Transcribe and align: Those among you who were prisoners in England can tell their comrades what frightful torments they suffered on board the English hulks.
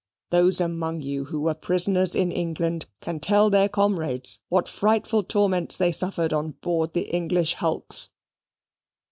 Those 0.31 0.59
among 0.59 1.01
you 1.01 1.25
who 1.25 1.41
were 1.41 1.53
prisoners 1.53 2.15
in 2.15 2.31
England 2.31 2.87
can 3.01 3.19
tell 3.19 3.51
their 3.51 3.69
comrades 3.69 4.39
what 4.49 4.67
frightful 4.67 5.23
torments 5.23 5.77
they 5.77 5.91
suffered 5.91 6.33
on 6.33 6.53
board 6.63 6.95
the 6.95 7.13
English 7.13 7.53
hulks. 7.53 8.11